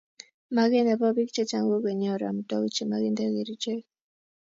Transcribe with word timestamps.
Magee 0.55 0.83
ne 0.85 0.95
bo 0.99 1.07
biik 1.15 1.29
che 1.35 1.43
chang 1.49 1.67
ko 1.69 1.77
konyoru 1.83 2.23
amitokik 2.27 2.73
che 2.75 2.83
makinte 2.89 3.23
keriche 3.33 3.73